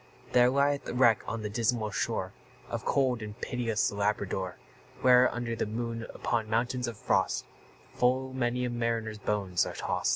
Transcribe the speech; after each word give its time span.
There 0.31 0.49
lieth 0.49 0.87
a 0.89 0.95
wreck 0.95 1.23
on 1.27 1.43
the 1.43 1.49
dismal 1.51 1.91
shore 1.91 2.33
Of 2.69 2.85
cold 2.85 3.21
and 3.21 3.39
pitiless 3.39 3.91
Labrador; 3.91 4.57
Where, 5.01 5.31
under 5.31 5.55
the 5.55 5.67
moon, 5.67 6.07
upon 6.11 6.49
mounts 6.49 6.87
of 6.87 6.97
frost, 6.97 7.45
Full 7.93 8.33
many 8.33 8.65
a 8.65 8.71
mariner's 8.71 9.19
bones 9.19 9.63
are 9.63 9.73
tost. 9.75 10.09